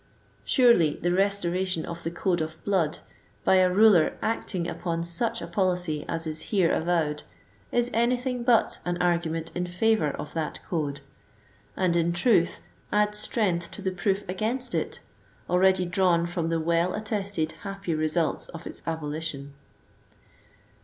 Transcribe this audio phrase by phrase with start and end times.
[0.43, 2.97] Surely the restoration of the code of blood,
[3.45, 7.21] by a ruler acting upon such a policy as is here avowed,
[7.71, 11.01] is anything but an argument in favor of that code;
[11.77, 12.61] and in truth
[12.91, 15.01] adds strength to the proof against it,
[15.47, 19.53] already drawn from the well attested happy results of its abolition.